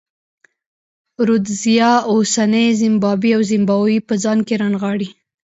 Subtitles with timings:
[1.27, 5.09] رودزیا اوسنۍ زیمبیا او زیمبابوې په ځان کې رانغاړي.